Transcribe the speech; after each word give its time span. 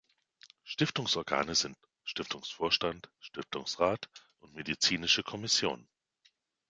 Stiftungsorgane 0.63 1.53
sind 1.53 1.77
Stiftungsvorstand, 2.05 3.11
Stiftungsrat 3.19 4.09
und 4.39 4.55
Medizinische 4.55 5.21
Kommission. 5.21 5.87